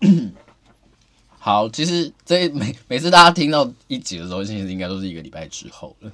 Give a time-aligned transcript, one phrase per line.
[1.38, 6.12] 好，其实这每每次大家听到一集的时候，其实应该都是一个礼拜之后了。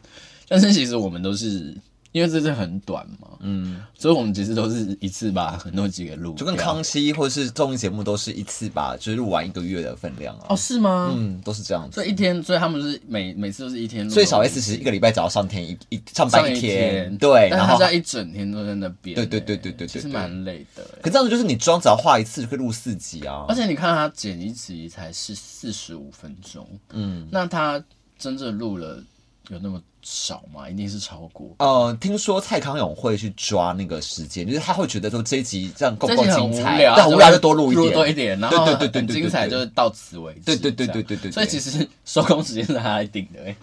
[0.48, 1.76] 但是其实我们都是。
[2.16, 10.46] 因为这是很短嘛，嗯，所以我们其实都是一次把很多集给录，就跟康熙或者是综艺节目都是一次把就是录完一个月的分量啊。
[10.48, 11.12] 哦，是吗？
[11.14, 11.96] 嗯，都是这样子。
[11.96, 14.10] 所以一天，所以他们是每每次都是一天录。
[14.10, 19.14] 所以小 S 其实一个礼拜只要上天一一上班一天，对，然后他一整天都在那边。
[19.14, 20.82] 对对对对对，其实蛮累的。
[21.02, 23.44] 可这样子就是你妆只要化一次就可以录四集啊。
[23.46, 27.84] 而且你看他剪一集才是四十五分钟，嗯，那他
[28.18, 29.04] 真正录了
[29.50, 30.68] 有那么少吗？
[30.68, 31.54] 一定是超过。
[31.58, 40.40] 呃，听说蔡康永会去抓那个时间，就是他会觉得说这一集这样够不够精彩，但无聊就多录一点，多一点，然后对对对对，精彩就是到此为止。
[40.40, 41.30] 对对对对对对。
[41.30, 43.56] 所以其实收工时间是他来定的，哎，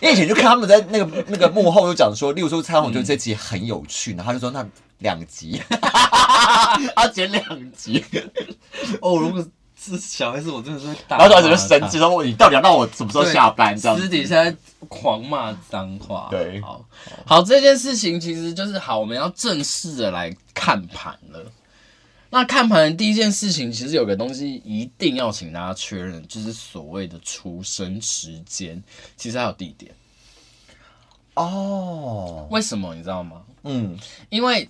[0.00, 4.66] 因为以前就看他们在那个 那个幕后就讲说，例如说蔡康永觉得这集很有趣，然后他就说那
[4.98, 5.62] 两集，
[6.96, 8.04] 他 剪两集。
[9.00, 9.46] 哦，如果。
[9.84, 11.18] 是小 S，我真的是会打。
[11.18, 14.54] 然后小 S 就生气说：“你到底要让我什么时候下班？”这样私底下
[14.88, 16.28] 狂骂脏话。
[16.30, 16.84] 对，好，
[17.26, 21.52] 好，这件事情其实就是好，我们要正式的来看盘了。
[22.30, 28.82] 那看盘的第一件事情，其实有个东西一定要请大家确认，就是所谓的出生时间，
[29.16, 29.92] 其实还有地点。
[31.34, 33.42] 哦，为什么你知道吗？
[33.64, 33.98] 嗯，
[34.30, 34.68] 因为。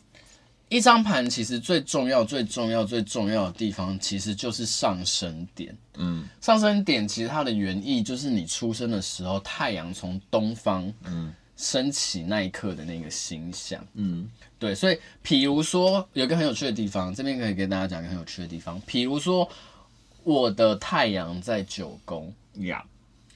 [0.71, 5.77] 一张盘其实最重要、最重要、最重要的地方，其实就是上升点。
[5.97, 13.87] 嗯，上升点其实它的原意就是你出生的时候，太阳从东方嗯升起那一刻的那个星象。
[13.93, 14.75] 嗯，对。
[14.75, 18.81] 所以，比如说，有个很有趣的地方，这边可以跟大家讲一个很有趣的地方。
[18.85, 19.49] 比如说，
[20.25, 22.85] 我的太阳在九宫呀，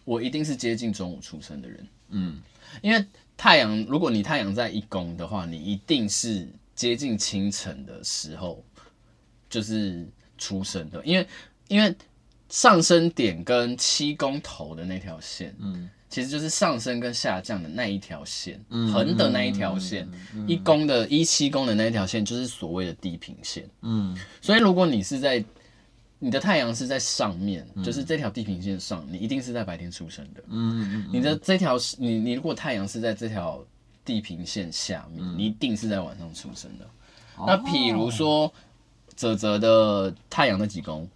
[0.04, 1.86] 我一定是接近中午出生的人。
[2.08, 2.40] 嗯，
[2.82, 3.04] 因为
[3.36, 6.48] 太阳，如果你太阳在一宫的话，你一定是。
[6.78, 8.64] 接近清晨的时候，
[9.50, 10.06] 就是
[10.39, 11.27] 出生的，因为
[11.66, 11.92] 因为
[12.48, 25.44] 上升点跟七宫头的那条线，嗯，其实就是上升跟下降的那一条线，嗯，横的那一条线，嗯嗯嗯、一宫的一七宫的那一条线就是所谓的地平线，嗯，所以如果你是在
[26.20, 33.67] 你的太阳是在上面，嗯、就是这条地平线上，你一定是在白天出生的，嗯，嗯，嗯，你的这条你你如果太阳是在这条。
[34.08, 36.89] 地平线下面，你一定是在晚上出生的。
[37.39, 38.51] 嗯、那譬如说，
[39.14, 41.07] 泽泽的太阳的几宫？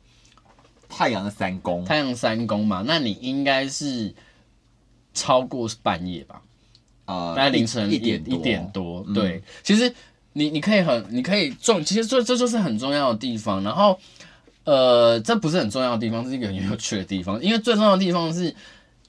[0.90, 1.82] 太阳的三宫。
[1.86, 4.14] 太阳三宫嘛，那你应该是
[5.14, 6.42] 超过半夜吧？
[7.06, 9.02] 呃，大概凌晨一点一点多。
[9.14, 9.90] 对，嗯、其实
[10.34, 13.62] 你你可以很，你可以重，其实这这就是很重要的地方。
[13.64, 13.98] 然后，
[14.64, 18.54] 呃，这不是很重要的地方，是一个很有趣的地方，因为最重要的地方是。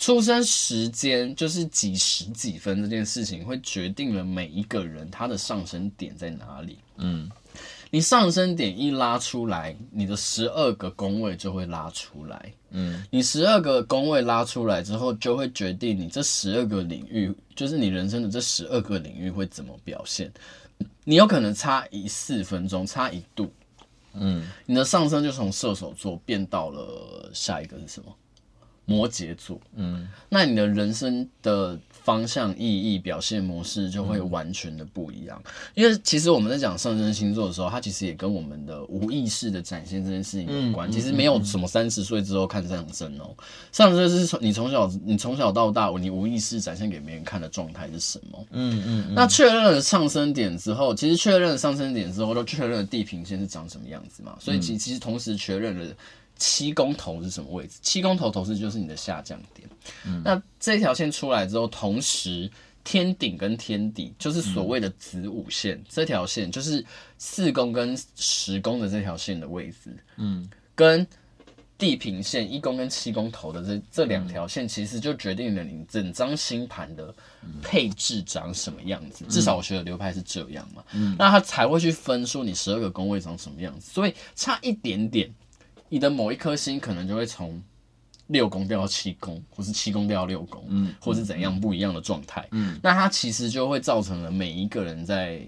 [0.03, 6.77] 出生时间就是几十几分这件事情，会决定了每一个人他的上升点在哪里。
[6.97, 7.31] 嗯，
[7.89, 12.53] 你上升点一拉出来，你的十二个宫位就会拉出来。
[12.71, 20.29] 嗯，你十二个宫位拉出来之后，就会决定你这十二个领域，就是你人生的这十二个领域会怎么表现。
[21.05, 23.49] 你有可能差一四分钟，差一度，
[24.11, 28.13] 嗯，你的上升就从射手座变到了下一个是什么？
[28.85, 35.41] 摩羯座，嗯，那你的人生的方向、意义、表现模式就会完全的不一样。
[35.45, 40.89] 嗯、因为其实我们在讲上升星座的时候，它其实也跟我们的无意识的展现这件事情有关。
[40.89, 43.33] 嗯、其实没有什么三十岁之后看上升哦，
[43.71, 48.45] 上升是从你从小你从小到大，你无意识展现给别人看的状态是什么？
[48.51, 49.05] 嗯嗯。
[49.07, 54.35] 嗯，那确认了上升点之后，其实确认了上升点之后，都确认了地平线是长什么样子嘛？
[54.41, 55.85] 所以其其实同时确认了。
[56.35, 57.77] 七宫头是什么位置？
[57.81, 59.69] 七宫头头是就是你的下降点。
[60.05, 62.49] 嗯、那这条线出来之后，同时
[62.83, 66.83] 天顶跟天底就是所谓的子午线，嗯、这条线就是
[67.17, 69.95] 四宫跟十宫的这条线的位置。
[70.17, 71.05] 嗯，跟
[71.77, 77.13] 地平线一宫跟七宫头的这这两条线，其实就决定了你整张星盘的
[77.61, 79.25] 配置长什么样子。
[79.25, 80.83] 嗯、至少我学的流派是这样嘛。
[80.93, 83.91] 嗯，那他才会去分说你十二个宫位长什么样子。
[83.91, 85.33] 所以差一点点。
[85.93, 87.61] 你的某一颗星可能就会从
[88.25, 95.39] 六宫掉到七宫，或是七宫掉到六宫，嗯，或是怎样不一样的状态，嗯，那它其实就会造成了每一个人在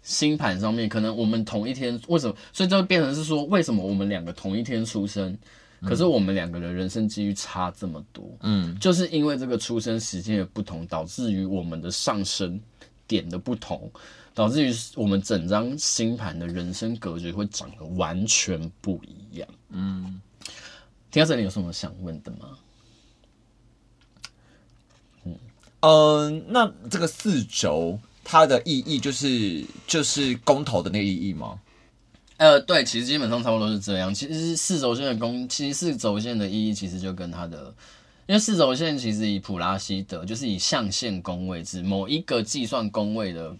[0.00, 2.36] 星盘上面，可能我们同一天，为什么？
[2.52, 5.36] 所以就会变成是说，为什么我们两个同一天出生，
[5.82, 8.30] 可是我们两个人人生机遇差这么多？
[8.42, 12.60] 嗯，就是因为这个出生时间的不同，导致于我们的上升
[13.08, 13.90] 点的不同。
[14.38, 19.48] 导致于我们整张星盘的人生格局会长得完全不一样。
[19.70, 20.20] 嗯，
[21.10, 22.56] 听到这里有什么想问的吗？
[25.24, 25.36] 嗯，
[25.80, 31.58] 呃，那这个四轴它的意义就是就是公投的那个意义吗？
[32.36, 34.14] 呃，对，其实基本上差不多都是这样。
[34.14, 37.74] 其实四轴线的宫，其实四轴线的意义其实就跟它的，
[38.28, 43.56] 因为四轴线其实以普拉西德就是以象限宫位置某一个计算宫位的。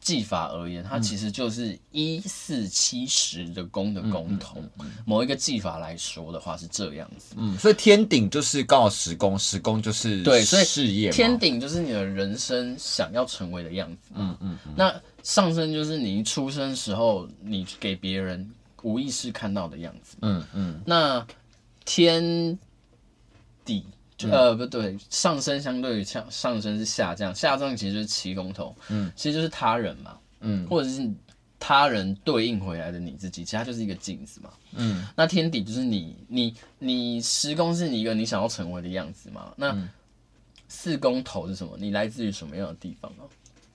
[0.00, 4.62] 技法而言，它其实就是一四七十的宫的宫头。
[5.04, 7.34] 某一个技法来说的话是这样子。
[7.36, 11.10] 嗯，所以天顶就是刚好十宫，十宫就是对，所以事业。
[11.10, 14.10] 天顶就是你的人生想要成为的样子。
[14.14, 14.58] 嗯嗯。
[14.74, 18.50] 那上升就是你一出生时候，你给别人
[18.82, 20.16] 无意识看到的样子。
[20.22, 20.80] 嗯嗯。
[20.86, 21.26] 那
[21.84, 22.58] 天
[23.64, 23.84] 底。
[24.28, 31.08] 呃，不对，上升相对于上上升是下降，下降其实就是七公头，嗯，其实就是他人嘛，嗯，或者是
[31.58, 39.76] 他人对应回来的你自己，其实它就是一个镜子嘛，嗯，那天底就是你，你，你十宫是你一个你想要成为的样子嘛，那
[40.68, 41.76] 四宫头是什么？
[41.78, 43.24] 你来自于什么样的地方啊？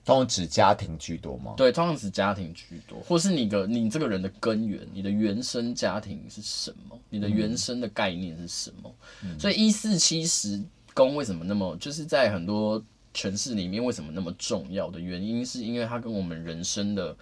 [0.06, 1.54] 通常指家庭居多吗？
[1.56, 6.96] 对，通常指家庭居多，或是你的你这个人的根源，你的原生家庭是什么？
[7.10, 8.94] 你的原生的概念是什么？
[9.24, 10.62] 嗯、所以一四七十
[10.94, 12.80] 宫为什么那么，就是在很多
[13.12, 17.16] 诠释里面为什么那么重要的原因，是因为它跟我们人生的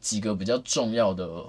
[0.00, 1.44] 几个比较重要的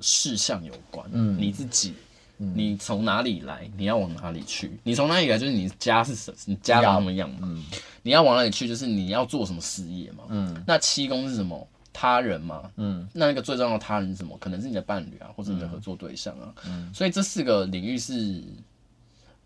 [0.00, 1.06] 事项有关。
[1.12, 1.92] 嗯，你自己。
[2.38, 3.70] 你从哪里来？
[3.76, 4.76] 你要往哪里去？
[4.82, 5.38] 你从哪里来？
[5.38, 6.36] 就是你家是什么？
[6.46, 7.38] 你家长什么样嘛？
[7.42, 7.64] 嗯，
[8.02, 8.66] 你要往哪里去？
[8.66, 10.24] 就是你要做什么事业嘛？
[10.28, 11.68] 嗯，那七宫是什么？
[11.92, 12.68] 他人嘛？
[12.76, 14.36] 嗯，那那个最重要的他人是什么？
[14.38, 16.52] 可能是你的伴侣啊，或者你的合作对象啊。
[16.66, 18.42] 嗯，所以这四个领域是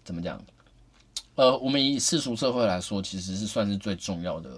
[0.02, 0.40] 怎么讲？
[1.34, 4.50] 呃，我们以世俗社会来说，其实是算是最重要的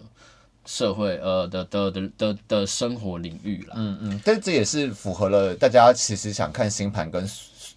[0.65, 3.75] 社会呃的的的的的生活领域了。
[3.77, 7.29] 嗯嗯，但这也是符合了大家其实想看星盘跟。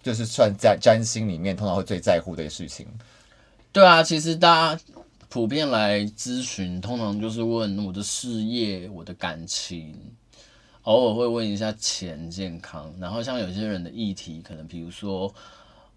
[0.02, 2.86] 就是算在占星里面，通常会最在乎的事情。
[3.70, 4.82] 对啊，其实大家
[5.28, 9.96] 普遍来咨询，通常就是问我的事业、我的感情，
[10.82, 12.92] 偶尔会问一下钱、健康。
[13.00, 15.32] 然后像有些人的议题，可能比如说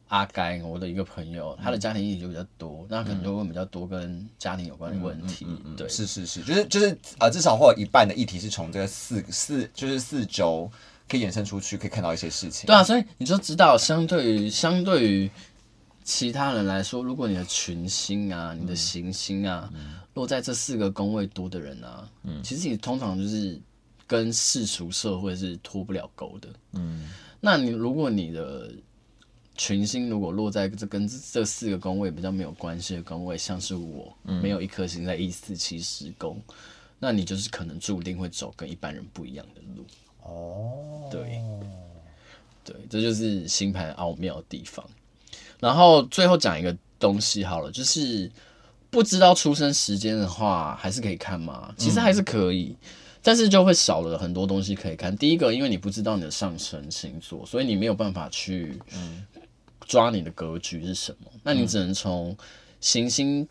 [0.08, 5.46] 阿该，我的一个朋友，他的家庭议题就比较多，嗯、那可能就问比较多跟家庭有关的问题。
[5.50, 10.72] 嗯嗯嗯、对，是是是，就是就是啊、呃，至少会有一半的议题是从这个四四，就是四轴。
[11.08, 12.66] 可以延伸出去，可以看到一些事情。
[12.66, 15.30] 对啊，所以你就知道，相对于相对于
[16.04, 23.60] 其他人来说，如果你的群星啊、嗯、你的行星啊，嗯、落在这四个宫位多的人啊，嗯，其实你通常就是
[24.08, 26.50] 跟世俗社会是脱不了钩的。
[26.74, 27.10] 嗯，
[27.40, 28.72] 那你如果你的
[29.56, 36.42] 群星如果落在这跟这四个宫位比较没有关系的宫位，像是我，嗯、没有一颗星在一四七十宫，
[37.00, 39.86] 那你就是可能注定会走跟一般人不一样的路。
[40.26, 41.40] 哦，对，
[42.64, 44.84] 对，这就是星盘奥妙的地方。
[45.60, 48.30] 然后最后讲一个东西好了，就是
[48.90, 51.74] 不知道出生时间的话，还是可以看吗？
[51.78, 52.88] 其实还是可以，嗯、
[53.22, 55.16] 但是就会少了很多东西可以看。
[55.16, 58.78] 第一个，因为你不知道你的上升星座，所以你没有办法去
[59.88, 61.32] 抓你的格局是什么。
[61.34, 62.36] 嗯、那你只能从
[62.82, 63.48] 行星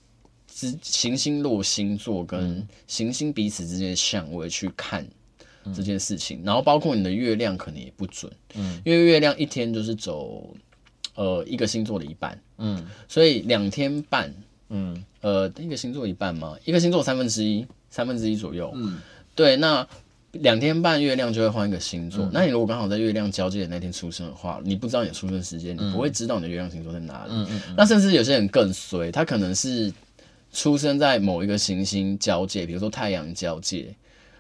[0.47, 5.07] 之行星落星座跟行星彼此之间的相位去看。
[5.73, 10.53] 这件事情，然后包括你的月亮可能也不准，嗯，因为月亮一天就是走，
[11.15, 14.35] 呃，一个星座的一半，嗯，所以两天半，
[14.69, 16.57] 嗯，呃，一个星座一半吗？
[16.65, 18.99] 一个星座三分之一，三分之一左右，嗯，
[19.35, 19.87] 对，那
[20.33, 29.93] 两天半月亮就会换一个星座，嗯、那你如果刚好在月亮交界的那天出生的话，你不知道你的出生时间，你不会知道你的月亮星座在哪里，嗯嗯嗯、那甚至有些人更衰，他可能是
[30.53, 33.95] 出生在某一个行星交界，比如说太阳交界。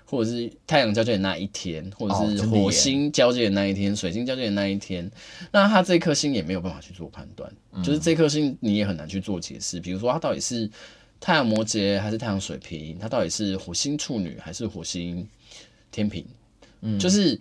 [0.06, 5.10] 或者是太阳交界的那一天，或者是火星交界的那一天，哦、水星交界的那一天，
[5.50, 9.80] 那他这颗星也没有办法去做判断，嗯、就是这颗星你也很难去做解释。
[9.80, 10.70] 比如说，它到底是
[11.18, 12.96] 太阳摩羯还是太阳水瓶？
[13.00, 15.26] 它到底是火星处女还是火星
[15.90, 16.24] 天平？
[16.82, 17.40] 嗯，就是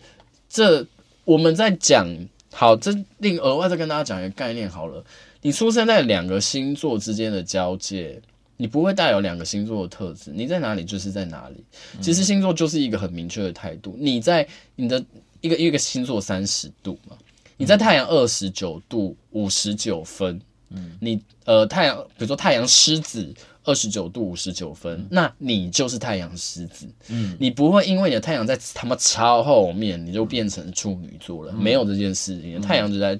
[0.49, 0.87] 这
[1.25, 2.07] 我们在讲
[2.51, 5.03] 好，这另额外再跟大家讲一个概念好了，
[5.41, 8.21] 你出生在两个星座之间的交界。
[8.63, 11.61] 你不会带有两个星座的特质，你在哪里就是在哪里。
[11.99, 13.93] 其实星座就是一个很明确的态度。
[13.99, 15.03] 你在你的
[15.41, 17.17] 一个一个星座三十度嘛，
[17.57, 20.39] 你在太阳二十九度五十九分，
[20.69, 33.19] 嗯，你呃太阳，比如说太阳狮子二十九度五十九分，那你就是太阳狮子，嗯，你不会因为你的太阳在他妈超后面，你就变成处女座了，没有这件事情，太阳就在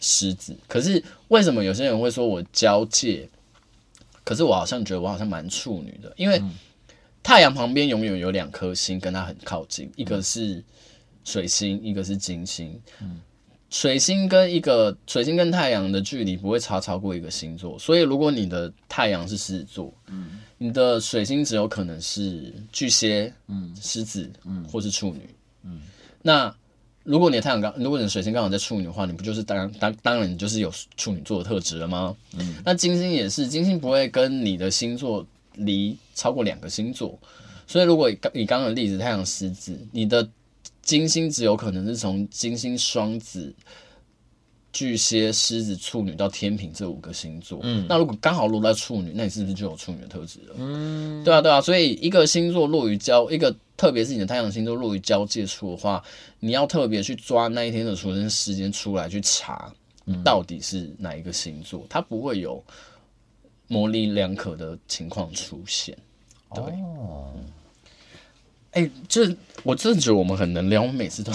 [0.00, 0.56] 狮子。
[0.66, 3.28] 可是为什么有些人会说我交界？
[4.24, 6.42] 可是我好像觉得我好像蛮处女的，因为
[7.22, 10.62] 太阳旁边永远有两颗星跟它很靠近，一个是
[11.24, 12.80] 水星，一个是金星。
[13.70, 19.92] 水星跟一个水星跟太阳的距离不会差超过一个星座，所以如果你的太阳是狮子座，
[20.58, 23.32] 你的水星只有可能是巨蟹、
[23.80, 24.30] 狮子，
[24.70, 25.28] 或是处女。
[26.22, 26.54] 那
[27.04, 32.16] 如果你的太阳刚，如果你的水星刚好在处女的话，你不就是当然当当然你就是有处女座的特质了吗？
[32.36, 37.18] 嗯，那金星也是，金星不会跟你的星座离超过两个星座，
[37.66, 40.28] 所以如果以刚刚的例子太阳狮子，你的
[40.82, 43.54] 金星只有可能是从金星双子。
[44.74, 50.56] 巨蟹、狮子、处女到天秤这五个星座，嗯，那如果刚好落在处女，那你是不是就有处女的特质了？
[50.58, 56.02] 嗯，对啊，对啊，所以一个星座落于交，一个特别是你的太阳星座落于交界处的话，
[56.40, 59.72] 你要特别去抓那一天的出生时间出来去查，
[60.24, 62.60] 到底是哪一个星座，嗯、它不会有
[63.68, 65.96] 模棱两可的情况出现。
[66.52, 67.32] 对，哦，
[68.72, 71.32] 哎、欸，就是我真的觉得我们很能聊，我每次都。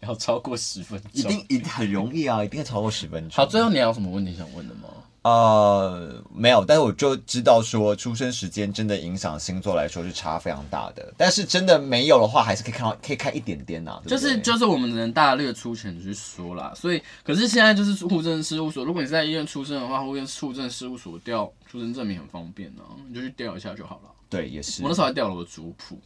[0.00, 2.44] 要超过十分钟，一定一定很容易啊！
[2.44, 3.30] 一定要超过十分钟。
[3.36, 4.88] 好，最后你还有什么问题想问的吗？
[5.22, 11.12] 呃，没有，但是我就知道说出生时间真的影响星座来说是差非常大的。
[11.16, 14.02] 但是真的没有的话，还是可以看到，可以看一点点呐、啊。
[14.06, 16.72] 就是就是我们只能大略粗浅的去说啦。
[16.76, 24.10] 所以，可是现在就是户政事务所，如果你是在医院出生的话，会跟户政事务所调出生证明很方便呢、啊，你就去调一下就好了。
[24.30, 24.80] 对，也是。
[24.84, 25.98] 我那时候还调了我的族谱，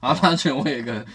[0.00, 1.06] 然后发现我有一个。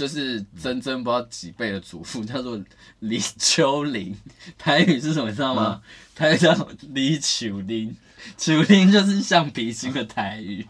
[0.00, 2.58] 就是真真不知道几辈的祖父叫做
[3.00, 4.16] 李秋林，
[4.56, 5.82] 台语是什么你知道吗？
[5.84, 6.54] 嗯、台语叫
[6.94, 7.94] 李秋林，
[8.38, 10.66] 秋林就是橡皮筋的台语。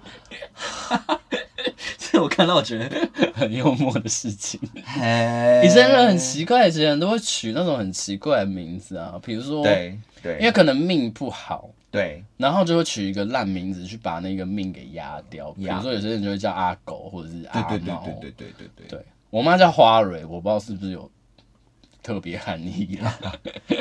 [1.97, 4.59] 这我看到我觉得很幽默的事情。
[4.65, 15.53] 以前人很奇怪，以前人都会取那种很奇怪的名字啊，比如说对对，因为可能命不好，对，然后就会取一个烂名字去把那个命给压掉。
[15.53, 18.99] 比如说有些人就会叫阿狗或者是阿猫，对对对对对对对。
[18.99, 19.05] 对。
[19.31, 21.11] 我妈叫花蕊，我不知道是不是有
[22.03, 23.17] 特别含义啦。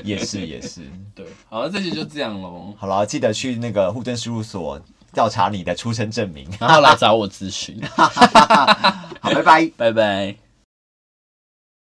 [0.04, 0.82] 也 是也是，
[1.16, 2.74] 对，好，这期就这样喽。
[2.78, 4.80] 好了，记得去那个户政事务所
[5.12, 7.82] 调查你的出生证明，然后来找我咨询。
[7.90, 10.49] 好，拜拜，拜拜。